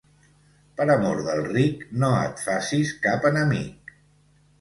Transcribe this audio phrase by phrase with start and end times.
[0.77, 3.93] Per amor del ric, no et facis cap enemic.